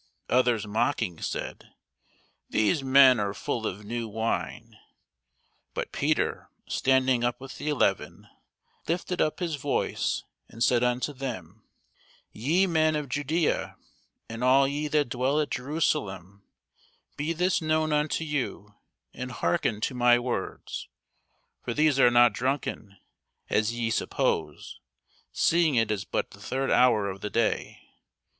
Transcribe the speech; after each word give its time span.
Others 0.31 0.65
mocking 0.65 1.21
said, 1.21 1.75
These 2.49 2.83
men 2.83 3.19
are 3.19 3.35
full 3.35 3.67
of 3.67 3.85
new 3.85 4.07
wine. 4.07 4.79
But 5.75 5.91
Peter, 5.91 6.49
standing 6.67 7.23
up 7.23 7.39
with 7.39 7.59
the 7.59 7.69
eleven, 7.69 8.27
lifted 8.87 9.21
up 9.21 9.37
his 9.39 9.57
voice, 9.57 10.23
and 10.49 10.63
said 10.63 10.83
unto 10.83 11.13
them, 11.13 11.61
Ye 12.31 12.65
men 12.65 12.95
of 12.95 13.09
Judæa, 13.09 13.75
and 14.27 14.43
all 14.43 14.67
ye 14.67 14.87
that 14.87 15.07
dwell 15.09 15.39
at 15.39 15.51
Jerusalem, 15.51 16.41
be 17.15 17.31
this 17.31 17.61
known 17.61 17.93
unto 17.93 18.23
you, 18.23 18.73
and 19.13 19.31
hearken 19.31 19.81
to 19.81 19.93
my 19.93 20.17
words: 20.17 20.87
for 21.63 21.75
these 21.75 21.99
are 21.99 22.09
not 22.09 22.33
drunken, 22.33 22.97
as 23.51 23.75
ye 23.75 23.91
suppose, 23.91 24.79
seeing 25.31 25.75
it 25.75 25.91
is 25.91 26.05
but 26.05 26.31
the 26.31 26.41
third 26.41 26.71
hour 26.71 27.07
of 27.07 27.21
the 27.21 27.29
day. 27.29 27.81